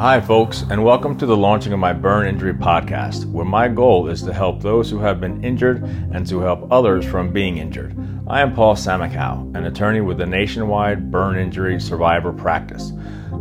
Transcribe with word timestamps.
Hi, 0.00 0.18
folks, 0.18 0.62
and 0.70 0.82
welcome 0.82 1.18
to 1.18 1.26
the 1.26 1.36
launching 1.36 1.74
of 1.74 1.78
my 1.78 1.92
burn 1.92 2.26
injury 2.26 2.54
podcast, 2.54 3.26
where 3.26 3.44
my 3.44 3.68
goal 3.68 4.08
is 4.08 4.22
to 4.22 4.32
help 4.32 4.62
those 4.62 4.88
who 4.88 4.98
have 4.98 5.20
been 5.20 5.44
injured 5.44 5.82
and 5.82 6.26
to 6.26 6.40
help 6.40 6.72
others 6.72 7.04
from 7.04 7.34
being 7.34 7.58
injured. 7.58 7.94
I 8.26 8.40
am 8.40 8.54
Paul 8.54 8.76
Samakow, 8.76 9.54
an 9.54 9.66
attorney 9.66 10.00
with 10.00 10.22
a 10.22 10.26
nationwide 10.26 11.10
burn 11.10 11.36
injury 11.36 11.78
survivor 11.78 12.32
practice. 12.32 12.92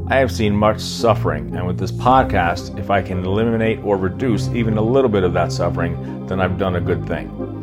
I 0.07 0.17
have 0.17 0.33
seen 0.33 0.53
much 0.53 0.81
suffering, 0.81 1.55
and 1.55 1.65
with 1.65 1.79
this 1.79 1.93
podcast, 1.93 2.77
if 2.77 2.89
I 2.89 3.03
can 3.03 3.23
eliminate 3.23 3.79
or 3.79 3.95
reduce 3.95 4.49
even 4.49 4.77
a 4.77 4.81
little 4.81 5.09
bit 5.09 5.23
of 5.23 5.31
that 5.31 5.53
suffering, 5.53 6.27
then 6.27 6.41
I've 6.41 6.57
done 6.57 6.75
a 6.75 6.81
good 6.81 7.07
thing. 7.07 7.58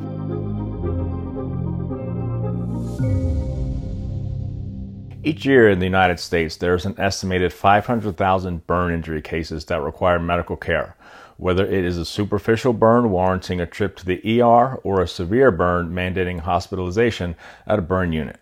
Each 5.26 5.44
year 5.44 5.68
in 5.68 5.80
the 5.80 5.86
United 5.86 6.20
States, 6.20 6.54
there 6.54 6.76
is 6.76 6.86
an 6.86 6.94
estimated 6.98 7.52
500,000 7.52 8.64
burn 8.68 8.94
injury 8.94 9.20
cases 9.20 9.64
that 9.64 9.82
require 9.82 10.20
medical 10.20 10.54
care, 10.54 10.94
whether 11.36 11.66
it 11.66 11.84
is 11.84 11.98
a 11.98 12.04
superficial 12.04 12.72
burn 12.72 13.10
warranting 13.10 13.60
a 13.60 13.66
trip 13.66 13.96
to 13.96 14.06
the 14.06 14.40
ER 14.40 14.76
or 14.84 15.02
a 15.02 15.08
severe 15.08 15.50
burn 15.50 15.88
mandating 15.88 16.38
hospitalization 16.38 17.34
at 17.66 17.80
a 17.80 17.82
burn 17.82 18.12
unit. 18.12 18.38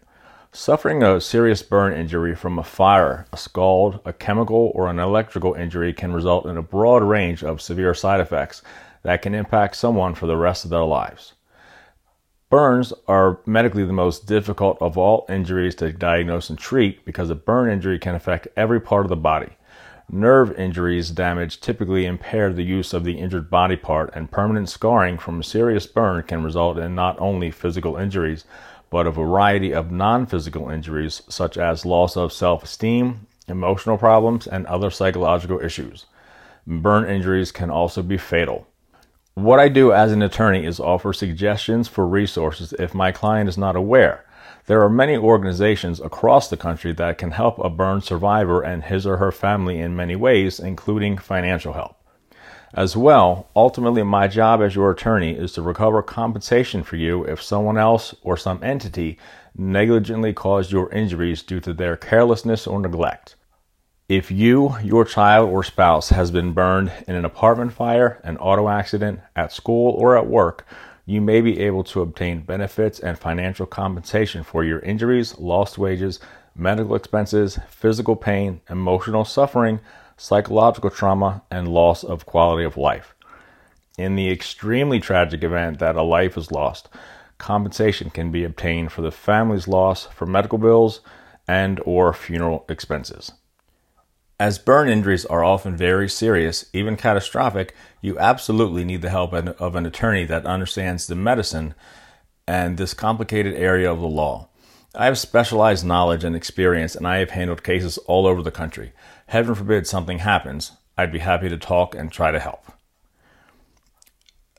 Suffering 0.52 1.02
a 1.02 1.22
serious 1.22 1.62
burn 1.62 1.94
injury 1.94 2.34
from 2.34 2.58
a 2.58 2.62
fire, 2.62 3.24
a 3.32 3.38
scald, 3.38 4.00
a 4.04 4.12
chemical, 4.12 4.70
or 4.74 4.88
an 4.88 4.98
electrical 4.98 5.54
injury 5.54 5.94
can 5.94 6.12
result 6.12 6.44
in 6.44 6.58
a 6.58 6.62
broad 6.62 7.02
range 7.02 7.42
of 7.42 7.62
severe 7.62 7.94
side 7.94 8.20
effects 8.20 8.60
that 9.04 9.22
can 9.22 9.34
impact 9.34 9.76
someone 9.76 10.14
for 10.14 10.26
the 10.26 10.36
rest 10.36 10.64
of 10.64 10.70
their 10.70 10.84
lives. 10.84 11.32
Burns 12.54 12.92
are 13.08 13.40
medically 13.46 13.84
the 13.84 13.92
most 13.92 14.26
difficult 14.26 14.80
of 14.80 14.96
all 14.96 15.26
injuries 15.28 15.74
to 15.74 15.92
diagnose 15.92 16.48
and 16.48 16.56
treat 16.56 17.04
because 17.04 17.28
a 17.28 17.34
burn 17.34 17.68
injury 17.68 17.98
can 17.98 18.14
affect 18.14 18.46
every 18.56 18.80
part 18.80 19.04
of 19.04 19.08
the 19.08 19.16
body. 19.16 19.48
Nerve 20.08 20.52
injuries 20.56 21.10
damage 21.10 21.60
typically 21.60 22.06
impair 22.06 22.52
the 22.52 22.62
use 22.62 22.92
of 22.94 23.02
the 23.02 23.18
injured 23.18 23.50
body 23.50 23.74
part, 23.74 24.12
and 24.14 24.30
permanent 24.30 24.68
scarring 24.68 25.18
from 25.18 25.40
a 25.40 25.42
serious 25.42 25.84
burn 25.88 26.22
can 26.22 26.44
result 26.44 26.78
in 26.78 26.94
not 26.94 27.20
only 27.20 27.50
physical 27.50 27.96
injuries, 27.96 28.44
but 28.88 29.08
a 29.08 29.10
variety 29.10 29.74
of 29.74 29.90
non 29.90 30.24
physical 30.24 30.70
injuries 30.70 31.22
such 31.28 31.58
as 31.58 31.84
loss 31.84 32.16
of 32.16 32.32
self 32.32 32.62
esteem, 32.62 33.26
emotional 33.48 33.98
problems, 33.98 34.46
and 34.46 34.64
other 34.66 34.92
psychological 34.92 35.58
issues. 35.58 36.06
Burn 36.68 37.04
injuries 37.04 37.50
can 37.50 37.68
also 37.68 38.00
be 38.00 38.16
fatal. 38.16 38.68
What 39.36 39.58
I 39.58 39.68
do 39.68 39.92
as 39.92 40.12
an 40.12 40.22
attorney 40.22 40.64
is 40.64 40.78
offer 40.78 41.12
suggestions 41.12 41.88
for 41.88 42.06
resources 42.06 42.72
if 42.74 42.94
my 42.94 43.10
client 43.10 43.48
is 43.48 43.58
not 43.58 43.74
aware. 43.74 44.24
There 44.66 44.80
are 44.80 44.88
many 44.88 45.16
organizations 45.16 46.00
across 46.00 46.48
the 46.48 46.56
country 46.56 46.92
that 46.92 47.18
can 47.18 47.32
help 47.32 47.58
a 47.58 47.68
burn 47.68 48.00
survivor 48.00 48.62
and 48.62 48.84
his 48.84 49.04
or 49.08 49.16
her 49.16 49.32
family 49.32 49.80
in 49.80 49.96
many 49.96 50.14
ways, 50.14 50.60
including 50.60 51.18
financial 51.18 51.72
help. 51.72 51.96
As 52.74 52.96
well, 52.96 53.48
ultimately, 53.56 54.04
my 54.04 54.28
job 54.28 54.62
as 54.62 54.76
your 54.76 54.92
attorney 54.92 55.32
is 55.32 55.52
to 55.54 55.62
recover 55.62 56.00
compensation 56.00 56.84
for 56.84 56.94
you 56.94 57.24
if 57.24 57.42
someone 57.42 57.76
else 57.76 58.14
or 58.22 58.36
some 58.36 58.62
entity 58.62 59.18
negligently 59.56 60.32
caused 60.32 60.70
your 60.70 60.88
injuries 60.92 61.42
due 61.42 61.58
to 61.58 61.74
their 61.74 61.96
carelessness 61.96 62.68
or 62.68 62.78
neglect. 62.78 63.34
If 64.08 64.30
you, 64.30 64.76
your 64.82 65.06
child, 65.06 65.48
or 65.48 65.64
spouse 65.64 66.10
has 66.10 66.30
been 66.30 66.52
burned 66.52 66.92
in 67.08 67.14
an 67.14 67.24
apartment 67.24 67.72
fire, 67.72 68.20
an 68.22 68.36
auto 68.36 68.68
accident, 68.68 69.20
at 69.34 69.50
school, 69.50 69.92
or 69.92 70.18
at 70.18 70.26
work, 70.26 70.66
you 71.06 71.22
may 71.22 71.40
be 71.40 71.58
able 71.60 71.84
to 71.84 72.02
obtain 72.02 72.42
benefits 72.42 73.00
and 73.00 73.18
financial 73.18 73.64
compensation 73.64 74.44
for 74.44 74.62
your 74.62 74.80
injuries, 74.80 75.38
lost 75.38 75.78
wages, 75.78 76.20
medical 76.54 76.94
expenses, 76.94 77.58
physical 77.70 78.14
pain, 78.14 78.60
emotional 78.68 79.24
suffering, 79.24 79.80
psychological 80.18 80.90
trauma, 80.90 81.42
and 81.50 81.66
loss 81.66 82.04
of 82.04 82.26
quality 82.26 82.64
of 82.64 82.76
life. 82.76 83.14
In 83.96 84.16
the 84.16 84.30
extremely 84.30 85.00
tragic 85.00 85.42
event 85.42 85.78
that 85.78 85.96
a 85.96 86.02
life 86.02 86.36
is 86.36 86.52
lost, 86.52 86.90
compensation 87.38 88.10
can 88.10 88.30
be 88.30 88.44
obtained 88.44 88.92
for 88.92 89.00
the 89.00 89.10
family's 89.10 89.66
loss 89.66 90.04
for 90.08 90.26
medical 90.26 90.58
bills 90.58 91.00
and 91.48 91.80
or 91.86 92.12
funeral 92.12 92.66
expenses. 92.68 93.32
As 94.40 94.58
burn 94.58 94.88
injuries 94.88 95.24
are 95.26 95.44
often 95.44 95.76
very 95.76 96.08
serious, 96.08 96.66
even 96.72 96.96
catastrophic, 96.96 97.74
you 98.00 98.18
absolutely 98.18 98.84
need 98.84 99.00
the 99.00 99.10
help 99.10 99.32
of 99.32 99.76
an 99.76 99.86
attorney 99.86 100.24
that 100.24 100.44
understands 100.44 101.06
the 101.06 101.14
medicine 101.14 101.74
and 102.46 102.76
this 102.76 102.94
complicated 102.94 103.54
area 103.54 103.90
of 103.90 104.00
the 104.00 104.08
law. 104.08 104.48
I 104.94 105.06
have 105.06 105.18
specialized 105.18 105.84
knowledge 105.84 106.24
and 106.24 106.34
experience, 106.34 106.96
and 106.96 107.06
I 107.06 107.18
have 107.18 107.30
handled 107.30 107.62
cases 107.62 107.96
all 107.98 108.26
over 108.26 108.42
the 108.42 108.50
country. 108.50 108.92
Heaven 109.28 109.54
forbid 109.54 109.86
something 109.86 110.18
happens, 110.18 110.72
I'd 110.98 111.12
be 111.12 111.20
happy 111.20 111.48
to 111.48 111.56
talk 111.56 111.94
and 111.94 112.10
try 112.10 112.30
to 112.30 112.40
help. 112.40 112.64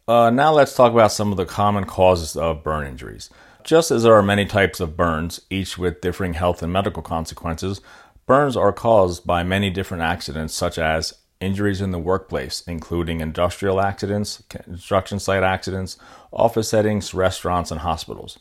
Uh, 0.07 0.29
now 0.29 0.53
let's 0.53 0.75
talk 0.75 0.93
about 0.93 1.11
some 1.11 1.31
of 1.31 1.37
the 1.37 1.45
common 1.45 1.85
causes 1.85 2.37
of 2.37 2.63
burn 2.63 2.87
injuries. 2.87 3.29
Just 3.63 3.89
as 3.89 4.03
there 4.03 4.13
are 4.13 4.21
many 4.21 4.45
types 4.45 4.79
of 4.79 4.95
burns, 4.95 5.41
each 5.49 5.77
with 5.77 6.01
differing 6.01 6.35
health 6.35 6.61
and 6.61 6.71
medical 6.71 7.01
consequences, 7.01 7.81
Burns 8.27 8.57
are 8.57 8.73
caused 8.73 9.27
by 9.27 9.43
many 9.43 9.69
different 9.69 10.01
accidents, 10.01 10.51
such 10.55 10.79
as 10.79 11.13
injuries 11.39 11.79
in 11.79 11.91
the 11.91 11.99
workplace, 11.99 12.63
including 12.65 13.21
industrial 13.21 13.79
accidents, 13.79 14.41
construction 14.49 15.19
site 15.19 15.43
accidents, 15.43 15.97
office 16.33 16.67
settings, 16.69 17.13
restaurants, 17.13 17.69
and 17.69 17.81
hospitals. 17.81 18.39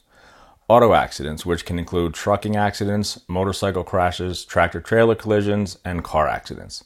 Auto 0.68 0.94
accidents, 0.94 1.44
which 1.44 1.66
can 1.66 1.78
include 1.78 2.14
trucking 2.14 2.56
accidents, 2.56 3.20
motorcycle 3.28 3.84
crashes, 3.84 4.46
tractor 4.46 4.80
trailer 4.80 5.14
collisions, 5.14 5.76
and 5.84 6.02
car 6.02 6.28
accidents. 6.28 6.84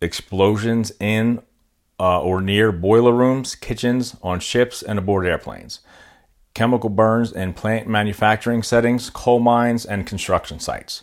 Explosions 0.00 0.90
in 0.98 1.42
uh, 2.00 2.22
or 2.22 2.40
near 2.40 2.72
boiler 2.72 3.12
rooms, 3.12 3.54
kitchens, 3.54 4.16
on 4.22 4.40
ships, 4.40 4.80
and 4.80 4.98
aboard 4.98 5.26
airplanes. 5.26 5.80
Chemical 6.54 6.88
burns 6.88 7.30
in 7.30 7.52
plant 7.52 7.88
manufacturing 7.88 8.62
settings, 8.62 9.10
coal 9.10 9.38
mines, 9.38 9.84
and 9.84 10.06
construction 10.06 10.58
sites 10.58 11.02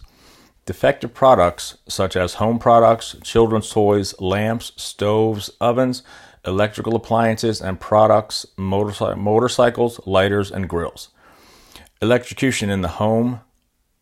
Defective 0.66 1.14
products 1.14 1.78
such 1.88 2.16
as 2.16 2.36
home 2.36 2.60
products, 2.60 3.16
children's 3.24 3.72
toys, 3.72 4.14
lamps, 4.20 4.72
stoves, 4.76 5.50
ovens, 5.60 6.04
electrical 6.46 6.96
appliances, 6.96 7.62
and 7.62 7.80
products, 7.80 8.46
motorcy- 8.58 9.18
motorcycles, 9.18 10.00
lighters, 10.06 10.52
and 10.52 10.70
grills. 10.70 11.10
Electrocution 12.02 12.70
in 12.70 12.82
the 12.82 13.00
home, 13.00 13.42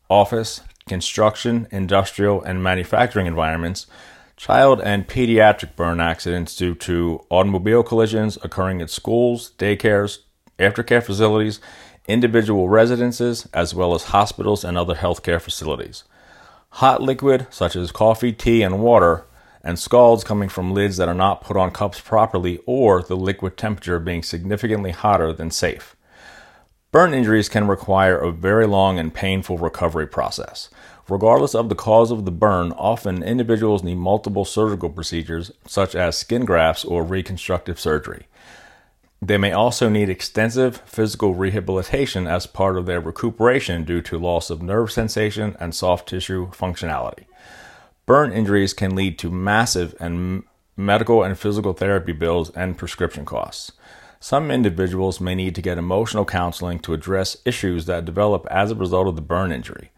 office, 0.10 0.62
construction, 0.88 1.68
industrial, 1.72 2.42
and 2.44 2.64
manufacturing 2.64 3.28
environments. 3.28 3.88
Child 4.36 4.82
and 4.82 5.08
pediatric 5.08 5.76
burn 5.76 6.00
accidents 6.00 6.56
due 6.56 6.76
to 6.76 7.26
automobile 7.30 7.82
collisions 7.82 8.38
occurring 8.44 8.82
at 8.82 8.90
schools, 8.90 9.52
daycares, 9.58 10.20
aftercare 10.60 11.04
facilities, 11.04 11.60
individual 12.08 12.70
residences, 12.70 13.48
as 13.54 13.74
well 13.74 13.96
as 13.96 14.04
hospitals 14.04 14.64
and 14.64 14.78
other 14.78 14.96
healthcare 14.96 15.42
facilities 15.42 16.04
hot 16.78 17.02
liquid 17.02 17.48
such 17.50 17.76
as 17.76 17.92
coffee, 17.92 18.32
tea, 18.32 18.62
and 18.62 18.80
water, 18.80 19.26
and 19.64 19.80
scalds 19.80 20.24
coming 20.24 20.48
from 20.48 20.76
lids 20.76 20.98
that 20.98 21.08
are 21.08 21.14
not 21.16 21.42
put 21.42 21.58
on 21.58 21.72
cups 21.72 22.00
properly 22.00 22.60
or 22.68 23.02
the 23.02 23.18
liquid 23.18 23.58
temperature 23.58 23.98
being 23.98 24.22
significantly 24.22 24.92
hotter 24.92 25.34
than 25.34 25.50
safe. 25.50 25.96
Burn 26.92 27.16
injuries 27.16 27.50
can 27.50 27.68
require 27.68 28.20
a 28.20 28.32
very 28.32 28.68
long 28.68 29.00
and 29.00 29.12
painful 29.12 29.58
recovery 29.58 30.06
process. 30.06 30.70
Regardless 31.10 31.56
of 31.56 31.70
the 31.70 31.76
cause 31.76 32.12
of 32.12 32.26
the 32.26 32.32
burn, 32.32 32.72
often 32.74 33.24
individuals 33.24 33.82
need 33.82 33.98
multiple 33.98 34.46
surgical 34.46 34.92
procedures 34.92 35.52
such 35.66 35.96
as 35.96 36.16
skin 36.16 36.46
grafts 36.46 36.86
or 36.86 37.02
reconstructive 37.02 37.80
surgery. 37.80 38.28
They 39.22 39.38
may 39.38 39.52
also 39.52 39.90
need 39.90 40.10
extensive 40.10 40.78
physical 40.86 41.34
rehabilitation 41.34 42.28
as 42.28 42.46
part 42.46 42.78
of 42.78 42.86
their 42.86 43.02
recuperation 43.02 43.84
due 43.84 44.02
to 44.04 44.20
loss 44.20 44.50
of 44.50 44.62
nerve 44.62 44.92
sensation 44.92 45.56
and 45.60 45.74
soft 45.74 46.10
tissue 46.10 46.52
functionality. 46.52 47.26
Burn 48.06 48.32
injuries 48.32 48.74
can 48.74 48.96
lead 48.96 49.18
to 49.20 49.32
massive 49.32 49.96
and 50.00 50.44
medical 50.78 51.24
and 51.24 51.38
physical 51.38 51.74
therapy 51.74 52.14
bills 52.14 52.52
and 52.52 52.78
prescription 52.78 53.26
costs. 53.26 53.72
Some 54.20 54.50
individuals 54.52 55.20
may 55.20 55.36
need 55.36 55.56
to 55.56 55.62
get 55.62 55.78
emotional 55.78 56.26
counseling 56.26 56.80
to 56.80 56.94
address 56.94 57.38
issues 57.44 57.86
that 57.86 58.06
develop 58.06 58.48
as 58.50 58.72
a 58.72 58.76
result 58.76 59.08
of 59.08 59.16
the 59.16 59.22
burn 59.22 59.52
injury. 59.52 59.92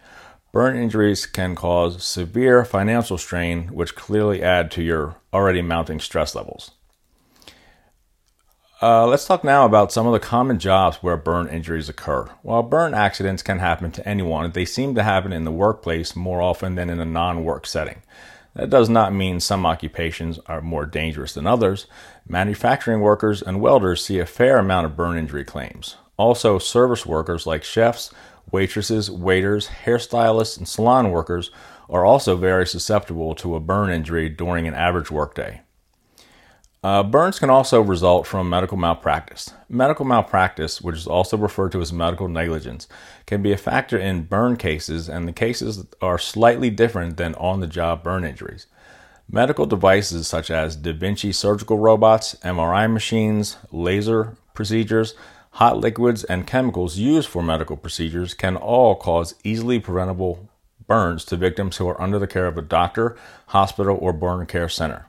Burn 0.52 0.76
injuries 0.76 1.26
can 1.26 1.56
cause 1.56 2.04
severe 2.04 2.66
financial 2.66 3.18
strain, 3.18 3.68
which 3.68 3.96
clearly 3.96 4.42
add 4.42 4.72
to 4.72 4.82
your 4.82 5.18
already 5.32 5.62
mounting 5.62 6.00
stress 6.00 6.34
levels. 6.34 6.72
Uh, 8.82 9.06
let's 9.06 9.26
talk 9.26 9.44
now 9.44 9.66
about 9.66 9.92
some 9.92 10.08
of 10.08 10.14
the 10.14 10.20
common 10.22 10.58
jobs 10.58 10.98
where 10.98 11.18
burn 11.18 11.50
injuries 11.50 11.90
occur. 11.90 12.24
While 12.44 12.64
burn 12.64 12.94
accidents 12.94 13.44
can 13.44 13.60
happen 13.60 13.92
to 13.92 14.08
anyone, 14.08 14.50
they 14.54 14.64
seem 14.64 14.96
to 14.96 15.04
happen 15.04 15.34
in 15.34 15.44
the 15.44 15.52
workplace 15.52 16.16
more 16.16 16.42
often 16.42 16.76
than 16.76 16.90
in 16.90 17.02
a 17.02 17.06
non 17.06 17.44
work 17.44 17.68
setting. 17.68 18.02
That 18.56 18.70
does 18.70 18.88
not 18.88 19.14
mean 19.14 19.42
some 19.42 19.66
occupations 19.66 20.40
are 20.46 20.62
more 20.62 20.86
dangerous 20.86 21.34
than 21.34 21.46
others. 21.46 21.88
Manufacturing 22.26 23.02
workers 23.02 23.42
and 23.42 23.60
welders 23.60 24.04
see 24.04 24.18
a 24.20 24.26
fair 24.26 24.58
amount 24.58 24.86
of 24.86 24.96
burn 24.96 25.18
injury 25.18 25.44
claims. 25.44 25.98
Also, 26.16 26.58
service 26.58 27.06
workers 27.06 27.46
like 27.46 27.66
chefs, 27.66 28.12
waitresses, 28.50 29.12
waiters, 29.12 29.68
hairstylists, 29.86 30.58
and 30.58 30.68
salon 30.68 31.12
workers 31.12 31.52
are 31.90 32.06
also 32.06 32.38
very 32.38 32.66
susceptible 32.66 33.36
to 33.36 33.56
a 33.56 33.60
burn 33.60 33.90
injury 33.90 34.30
during 34.30 34.70
an 34.70 34.74
average 34.74 35.12
workday. 35.12 35.62
Uh, 36.82 37.04
burns 37.04 37.40
can 37.40 37.50
also 37.50 37.82
result 37.82 38.26
from 38.26 38.50
medical 38.50 38.78
malpractice. 38.78 39.54
Medical 39.68 40.06
malpractice, 40.06 40.82
which 40.82 40.96
is 40.96 41.08
also 41.08 41.36
referred 41.36 41.74
to 41.74 41.82
as 41.82 41.92
medical 41.92 42.30
negligence, 42.30 42.88
can 43.26 43.42
be 43.42 43.52
a 43.52 43.58
factor 43.58 43.98
in 43.98 44.24
burn 44.24 44.56
cases, 44.56 45.10
and 45.10 45.28
the 45.28 45.34
cases 45.34 45.86
are 46.02 46.18
slightly 46.18 46.70
different 46.70 47.18
than 47.18 47.36
on 47.36 47.60
the 47.60 47.68
job 47.68 48.02
burn 48.02 48.24
injuries. 48.24 48.68
Medical 49.30 49.66
devices 49.66 50.26
such 50.28 50.50
as 50.50 50.78
Da 50.78 50.94
Vinci 50.94 51.34
surgical 51.34 51.78
robots, 51.78 52.36
MRI 52.46 52.92
machines, 52.92 53.58
laser 53.72 54.38
procedures, 54.54 55.16
hot 55.52 55.78
liquids, 55.78 56.24
and 56.24 56.48
chemicals 56.48 56.98
used 56.98 57.28
for 57.28 57.44
medical 57.44 57.76
procedures 57.76 58.34
can 58.34 58.56
all 58.56 58.96
cause 58.96 59.36
easily 59.44 59.80
preventable 59.80 60.50
burns 60.88 61.26
to 61.26 61.36
victims 61.36 61.76
who 61.76 61.90
are 61.90 62.02
under 62.02 62.18
the 62.18 62.26
care 62.26 62.48
of 62.48 62.58
a 62.58 62.62
doctor, 62.62 63.18
hospital, 63.48 63.98
or 64.02 64.14
burn 64.14 64.46
care 64.46 64.70
center. 64.70 65.09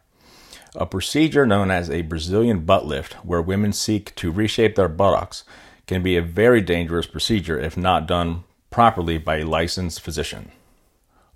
A 0.77 0.87
procedure 0.87 1.47
known 1.47 1.71
as 1.71 1.91
a 1.91 2.03
Brazilian 2.03 2.61
butt 2.61 2.87
lift, 2.87 3.15
where 3.25 3.43
women 3.43 3.73
seek 3.73 4.15
to 4.15 4.31
reshape 4.31 4.77
their 4.77 4.89
buttocks, 4.89 5.43
can 5.87 6.03
be 6.03 6.17
a 6.17 6.23
very 6.23 6.61
dangerous 6.61 7.07
procedure 7.07 7.59
if 7.59 7.77
not 7.77 8.07
done 8.07 8.45
properly 8.71 9.19
by 9.19 9.39
a 9.39 9.45
licensed 9.45 10.01
physician. 10.01 10.53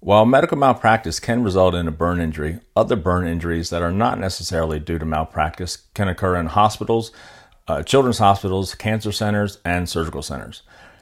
While 0.04 0.26
medical 0.26 0.58
malpractice 0.58 1.18
can 1.18 1.42
result 1.42 1.74
in 1.74 1.88
a 1.88 1.90
burn 1.90 2.20
injury, 2.20 2.60
other 2.76 2.94
burn 2.94 3.26
injuries 3.26 3.70
that 3.70 3.80
are 3.80 3.90
not 3.90 4.20
necessarily 4.20 4.78
due 4.78 4.98
to 4.98 5.06
malpractice 5.06 5.78
can 5.94 6.08
occur 6.08 6.36
in 6.36 6.46
hospitals, 6.46 7.10
uh, 7.66 7.82
children's 7.82 8.18
hospitals, 8.18 8.74
cancer 8.74 9.12
centers, 9.12 9.58
and 9.64 9.88
surgical 9.88 10.20
centers. 10.20 10.60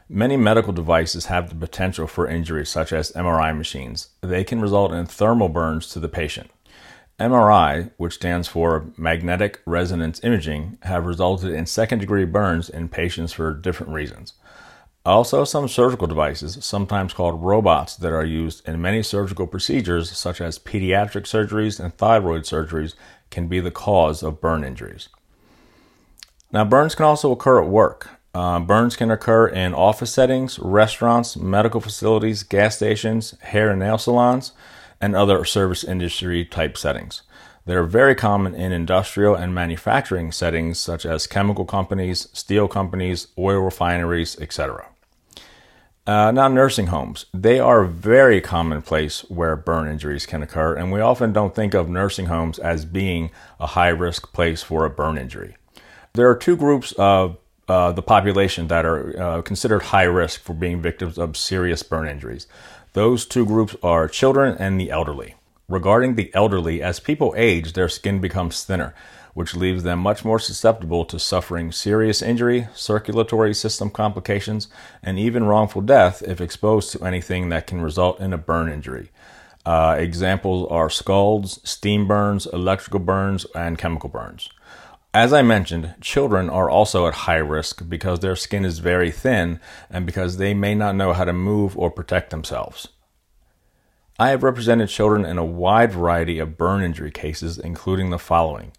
Many 0.08 0.36
medical 0.36 0.72
devices 0.72 1.26
have 1.26 1.48
the 1.48 1.56
potential 1.56 2.06
for 2.06 2.28
injuries, 2.28 2.68
such 2.68 2.92
as 2.92 3.10
MRI 3.12 3.56
machines. 3.56 4.10
They 4.20 4.44
can 4.44 4.60
result 4.60 4.92
in 4.92 5.06
thermal 5.06 5.48
burns 5.48 5.88
to 5.88 5.98
the 5.98 6.08
patient. 6.08 6.51
MRI, 7.22 7.90
which 7.96 8.14
stands 8.14 8.48
for 8.48 8.86
magnetic 8.96 9.60
resonance 9.64 10.22
imaging, 10.24 10.78
have 10.82 11.06
resulted 11.06 11.52
in 11.54 11.66
second 11.66 12.00
degree 12.00 12.24
burns 12.24 12.68
in 12.68 12.88
patients 12.88 13.32
for 13.32 13.54
different 13.54 13.92
reasons. 13.92 14.34
Also, 15.04 15.44
some 15.44 15.66
surgical 15.66 16.06
devices, 16.06 16.64
sometimes 16.64 17.12
called 17.12 17.42
robots, 17.42 17.96
that 17.96 18.12
are 18.12 18.24
used 18.24 18.68
in 18.68 18.80
many 18.80 19.02
surgical 19.02 19.46
procedures, 19.46 20.16
such 20.16 20.40
as 20.40 20.58
pediatric 20.58 21.24
surgeries 21.24 21.78
and 21.78 21.96
thyroid 21.96 22.42
surgeries, 22.42 22.94
can 23.30 23.48
be 23.48 23.58
the 23.58 23.70
cause 23.70 24.22
of 24.22 24.40
burn 24.40 24.62
injuries. 24.62 25.08
Now, 26.52 26.64
burns 26.64 26.94
can 26.94 27.06
also 27.06 27.32
occur 27.32 27.62
at 27.62 27.68
work. 27.68 28.10
Uh, 28.34 28.60
burns 28.60 28.94
can 28.96 29.10
occur 29.10 29.48
in 29.48 29.74
office 29.74 30.12
settings, 30.12 30.58
restaurants, 30.58 31.36
medical 31.36 31.80
facilities, 31.80 32.42
gas 32.42 32.76
stations, 32.76 33.34
hair 33.40 33.70
and 33.70 33.80
nail 33.80 33.98
salons, 33.98 34.52
and 35.02 35.14
other 35.14 35.44
service 35.44 35.84
industry 35.84 36.44
type 36.46 36.78
settings. 36.78 37.22
They 37.66 37.74
are 37.74 37.84
very 37.84 38.14
common 38.14 38.54
in 38.54 38.72
industrial 38.72 39.34
and 39.34 39.54
manufacturing 39.54 40.32
settings 40.32 40.78
such 40.78 41.04
as 41.04 41.26
chemical 41.26 41.64
companies, 41.64 42.28
steel 42.32 42.68
companies, 42.68 43.28
oil 43.38 43.60
refineries, 43.60 44.40
etc. 44.40 44.86
Uh, 46.04 46.32
now, 46.32 46.48
nursing 46.48 46.88
homes. 46.88 47.26
They 47.32 47.60
are 47.60 47.82
a 47.82 47.88
very 47.88 48.40
common 48.40 48.82
place 48.82 49.20
where 49.28 49.54
burn 49.54 49.86
injuries 49.86 50.26
can 50.26 50.42
occur, 50.42 50.74
and 50.74 50.90
we 50.90 51.00
often 51.00 51.32
don't 51.32 51.54
think 51.54 51.74
of 51.74 51.88
nursing 51.88 52.26
homes 52.26 52.58
as 52.58 52.84
being 52.84 53.30
a 53.60 53.68
high 53.68 53.88
risk 53.88 54.32
place 54.32 54.64
for 54.64 54.84
a 54.84 54.90
burn 54.90 55.16
injury. 55.16 55.56
There 56.14 56.28
are 56.28 56.34
two 56.34 56.56
groups 56.56 56.90
of 56.98 57.36
uh, 57.68 57.92
the 57.92 58.02
population 58.02 58.66
that 58.66 58.84
are 58.84 59.22
uh, 59.22 59.42
considered 59.42 59.82
high 59.82 60.02
risk 60.02 60.40
for 60.42 60.54
being 60.54 60.82
victims 60.82 61.18
of 61.18 61.36
serious 61.36 61.84
burn 61.84 62.08
injuries. 62.08 62.48
Those 62.94 63.24
two 63.24 63.46
groups 63.46 63.74
are 63.82 64.06
children 64.06 64.54
and 64.58 64.78
the 64.78 64.90
elderly. 64.90 65.36
Regarding 65.66 66.14
the 66.14 66.30
elderly, 66.34 66.82
as 66.82 67.00
people 67.00 67.32
age, 67.38 67.72
their 67.72 67.88
skin 67.88 68.20
becomes 68.20 68.64
thinner, 68.64 68.94
which 69.32 69.56
leaves 69.56 69.82
them 69.82 69.98
much 69.98 70.26
more 70.26 70.38
susceptible 70.38 71.06
to 71.06 71.18
suffering 71.18 71.72
serious 71.72 72.20
injury, 72.20 72.68
circulatory 72.74 73.54
system 73.54 73.88
complications, 73.88 74.68
and 75.02 75.18
even 75.18 75.44
wrongful 75.44 75.80
death 75.80 76.22
if 76.22 76.38
exposed 76.38 76.92
to 76.92 77.02
anything 77.02 77.48
that 77.48 77.66
can 77.66 77.80
result 77.80 78.20
in 78.20 78.34
a 78.34 78.38
burn 78.38 78.70
injury. 78.70 79.10
Uh, 79.64 79.96
examples 79.98 80.68
are 80.70 80.90
scalds, 80.90 81.60
steam 81.64 82.06
burns, 82.06 82.44
electrical 82.52 83.00
burns, 83.00 83.46
and 83.54 83.78
chemical 83.78 84.10
burns. 84.10 84.50
As 85.14 85.34
I 85.34 85.42
mentioned, 85.42 85.94
children 86.00 86.48
are 86.48 86.70
also 86.70 87.06
at 87.06 87.12
high 87.12 87.36
risk 87.36 87.86
because 87.86 88.20
their 88.20 88.34
skin 88.34 88.64
is 88.64 88.78
very 88.78 89.10
thin 89.10 89.60
and 89.90 90.06
because 90.06 90.38
they 90.38 90.54
may 90.54 90.74
not 90.74 90.96
know 90.96 91.12
how 91.12 91.24
to 91.24 91.34
move 91.34 91.76
or 91.76 91.90
protect 91.90 92.30
themselves. 92.30 92.88
I 94.18 94.30
have 94.30 94.42
represented 94.42 94.88
children 94.88 95.26
in 95.26 95.36
a 95.36 95.44
wide 95.44 95.92
variety 95.92 96.38
of 96.38 96.56
burn 96.56 96.82
injury 96.82 97.10
cases, 97.10 97.58
including 97.58 98.10
the 98.10 98.18
following 98.18 98.72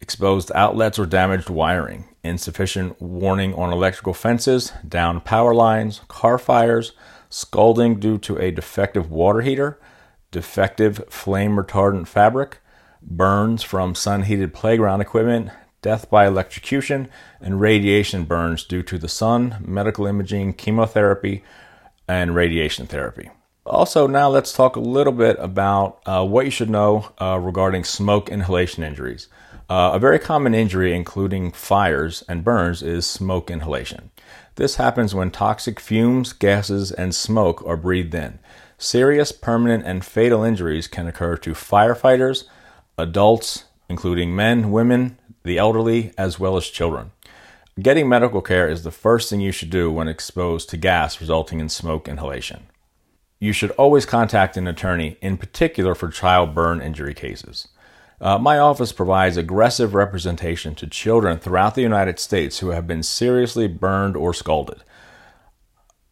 exposed 0.00 0.50
outlets 0.54 0.98
or 0.98 1.04
damaged 1.04 1.50
wiring, 1.50 2.04
insufficient 2.24 3.00
warning 3.02 3.52
on 3.54 3.72
electrical 3.72 4.14
fences, 4.14 4.72
down 4.88 5.20
power 5.20 5.54
lines, 5.54 6.00
car 6.08 6.38
fires, 6.38 6.92
scalding 7.28 8.00
due 8.00 8.16
to 8.18 8.38
a 8.38 8.50
defective 8.50 9.10
water 9.10 9.42
heater, 9.42 9.78
defective 10.30 11.04
flame 11.10 11.56
retardant 11.56 12.08
fabric, 12.08 12.60
burns 13.02 13.62
from 13.62 13.94
sun 13.94 14.22
heated 14.22 14.54
playground 14.54 15.00
equipment, 15.00 15.50
death 15.82 16.10
by 16.10 16.26
electrocution, 16.26 17.08
and 17.40 17.60
radiation 17.60 18.24
burns 18.24 18.64
due 18.64 18.82
to 18.82 18.98
the 18.98 19.08
sun, 19.08 19.56
medical 19.66 20.06
imaging, 20.06 20.52
chemotherapy, 20.54 21.42
and 22.08 22.34
radiation 22.34 22.86
therapy. 22.86 23.30
Also, 23.66 24.06
now 24.06 24.28
let's 24.28 24.52
talk 24.52 24.76
a 24.76 24.80
little 24.80 25.12
bit 25.12 25.36
about 25.38 26.00
uh, 26.06 26.24
what 26.24 26.44
you 26.44 26.50
should 26.50 26.70
know 26.70 27.08
uh, 27.20 27.38
regarding 27.40 27.84
smoke 27.84 28.28
inhalation 28.28 28.82
injuries. 28.82 29.28
Uh, 29.68 29.92
a 29.94 29.98
very 30.00 30.18
common 30.18 30.54
injury, 30.54 30.92
including 30.92 31.52
fires 31.52 32.24
and 32.28 32.42
burns, 32.42 32.82
is 32.82 33.06
smoke 33.06 33.50
inhalation. 33.50 34.10
This 34.56 34.76
happens 34.76 35.14
when 35.14 35.30
toxic 35.30 35.78
fumes, 35.78 36.32
gases, 36.32 36.90
and 36.90 37.14
smoke 37.14 37.62
are 37.64 37.76
breathed 37.76 38.14
in. 38.14 38.40
Serious, 38.76 39.30
permanent, 39.30 39.84
and 39.86 40.04
fatal 40.04 40.42
injuries 40.42 40.88
can 40.88 41.06
occur 41.06 41.36
to 41.36 41.52
firefighters, 41.52 42.44
adults, 43.00 43.64
including 43.88 44.34
men, 44.34 44.70
women, 44.70 45.18
the 45.42 45.58
elderly, 45.58 46.12
as 46.18 46.38
well 46.38 46.56
as 46.56 46.66
children. 46.66 47.12
Getting 47.80 48.08
medical 48.08 48.42
care 48.42 48.68
is 48.68 48.82
the 48.82 48.90
first 48.90 49.30
thing 49.30 49.40
you 49.40 49.52
should 49.52 49.70
do 49.70 49.90
when 49.90 50.08
exposed 50.08 50.68
to 50.70 50.76
gas 50.76 51.20
resulting 51.20 51.60
in 51.60 51.68
smoke 51.68 52.08
inhalation. 52.08 52.66
You 53.38 53.52
should 53.54 53.70
always 53.72 54.04
contact 54.04 54.56
an 54.58 54.66
attorney, 54.66 55.16
in 55.22 55.38
particular 55.38 55.94
for 55.94 56.08
child 56.08 56.54
burn 56.54 56.82
injury 56.82 57.14
cases. 57.14 57.68
Uh, 58.20 58.36
my 58.36 58.58
office 58.58 58.92
provides 58.92 59.38
aggressive 59.38 59.94
representation 59.94 60.74
to 60.74 60.86
children 60.86 61.38
throughout 61.38 61.74
the 61.74 61.80
United 61.80 62.18
States 62.18 62.58
who 62.58 62.68
have 62.68 62.86
been 62.86 63.02
seriously 63.02 63.66
burned 63.66 64.14
or 64.14 64.34
scalded. 64.34 64.82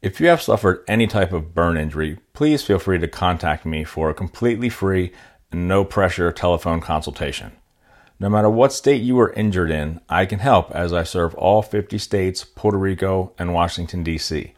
If 0.00 0.22
you 0.22 0.28
have 0.28 0.40
suffered 0.40 0.82
any 0.88 1.06
type 1.06 1.34
of 1.34 1.54
burn 1.54 1.76
injury, 1.76 2.18
please 2.32 2.62
feel 2.62 2.78
free 2.78 2.98
to 2.98 3.06
contact 3.06 3.66
me 3.66 3.84
for 3.84 4.08
a 4.08 4.14
completely 4.14 4.70
free 4.70 5.12
no 5.52 5.84
pressure 5.84 6.32
telephone 6.32 6.80
consultation. 6.80 7.52
No 8.18 8.30
matter 8.30 8.48
what 8.48 8.72
state 8.72 9.02
you 9.02 9.16
were 9.16 9.34
injured 9.34 9.70
in, 9.70 10.00
I 10.08 10.24
can 10.24 10.38
help 10.38 10.70
as 10.70 10.94
I 10.94 11.02
serve 11.02 11.34
all 11.34 11.60
50 11.60 11.98
states, 11.98 12.42
Puerto 12.42 12.78
Rico, 12.78 13.34
and 13.38 13.52
Washington, 13.52 14.02
D.C. 14.02 14.54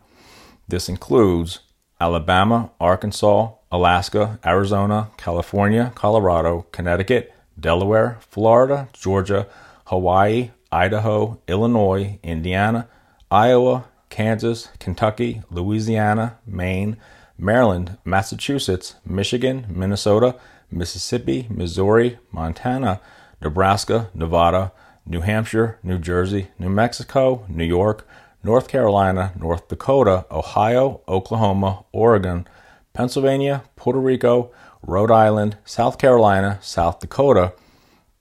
This 0.68 0.88
includes 0.88 1.58
Alabama, 2.00 2.70
Arkansas, 2.80 3.54
Alaska, 3.72 4.38
Arizona, 4.46 5.10
California, 5.16 5.90
Colorado, 5.96 6.66
Connecticut, 6.70 7.34
Delaware, 7.58 8.18
Florida, 8.20 8.88
Georgia, 8.92 9.48
Hawaii, 9.86 10.52
Idaho, 10.72 11.38
Illinois, 11.48 12.18
Indiana, 12.22 12.88
Iowa, 13.30 13.84
Kansas, 14.08 14.68
Kentucky, 14.78 15.42
Louisiana, 15.50 16.38
Maine, 16.46 16.96
Maryland, 17.38 17.98
Massachusetts, 18.04 18.96
Michigan, 19.04 19.66
Minnesota, 19.68 20.36
Mississippi, 20.70 21.46
Missouri, 21.50 22.18
Montana, 22.32 23.00
Nebraska, 23.40 24.10
Nevada, 24.14 24.72
New 25.04 25.20
Hampshire, 25.20 25.78
New 25.82 25.98
Jersey, 25.98 26.48
New 26.58 26.70
Mexico, 26.70 27.44
New 27.48 27.64
York, 27.64 28.06
North 28.42 28.68
Carolina, 28.68 29.32
North 29.38 29.68
Dakota, 29.68 30.24
Ohio, 30.30 31.00
Oklahoma, 31.08 31.84
Oregon, 31.92 32.46
Pennsylvania, 32.92 33.62
Puerto 33.76 33.98
Rico, 33.98 34.50
Rhode 34.82 35.10
Island, 35.10 35.58
South 35.64 35.98
Carolina, 35.98 36.58
South 36.62 37.00
Dakota, 37.00 37.52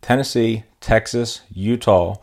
Tennessee, 0.02 0.64
Texas, 0.82 1.42
Utah, 1.52 2.16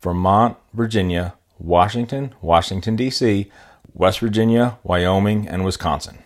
Vermont, 0.00 0.56
Virginia, 0.72 1.34
Washington, 1.58 2.34
Washington, 2.40 2.96
D.C., 2.96 3.50
West 3.92 4.20
Virginia, 4.20 4.78
Wyoming, 4.82 5.46
and 5.46 5.64
Wisconsin. 5.64 6.19